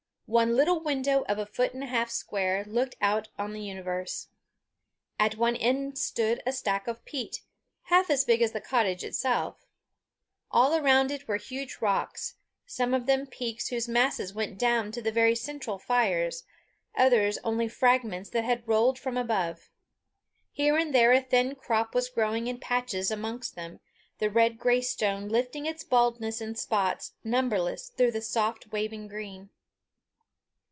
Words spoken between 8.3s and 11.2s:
as the cottage itself. All around